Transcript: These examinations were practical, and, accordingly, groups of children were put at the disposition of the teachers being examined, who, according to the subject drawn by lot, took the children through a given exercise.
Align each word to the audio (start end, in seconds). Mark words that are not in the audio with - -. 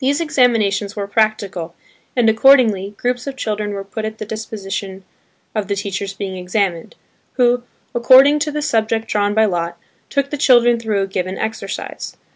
These 0.00 0.20
examinations 0.20 0.96
were 0.96 1.06
practical, 1.06 1.76
and, 2.16 2.28
accordingly, 2.28 2.96
groups 2.96 3.28
of 3.28 3.36
children 3.36 3.70
were 3.72 3.84
put 3.84 4.04
at 4.04 4.18
the 4.18 4.24
disposition 4.26 5.04
of 5.54 5.68
the 5.68 5.76
teachers 5.76 6.12
being 6.12 6.36
examined, 6.36 6.96
who, 7.34 7.62
according 7.94 8.40
to 8.40 8.50
the 8.50 8.62
subject 8.62 9.06
drawn 9.06 9.32
by 9.32 9.44
lot, 9.44 9.78
took 10.10 10.30
the 10.30 10.38
children 10.38 10.80
through 10.80 11.02
a 11.02 11.06
given 11.06 11.38
exercise. 11.38 12.16